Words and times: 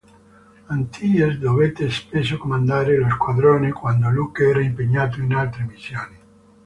Antilles 0.69 1.37
dovette 1.37 1.91
spesso 1.91 2.39
comandare 2.39 2.97
lo 2.97 3.07
squadrone 3.11 3.71
quando 3.71 4.09
Luke 4.09 4.43
era 4.49 4.59
impegnato 4.59 5.21
in 5.21 5.31
altre 5.35 5.63
missioni. 5.65 6.17